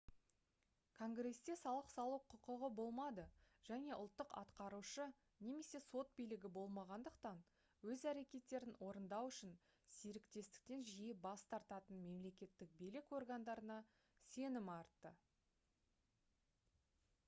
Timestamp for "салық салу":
1.57-2.15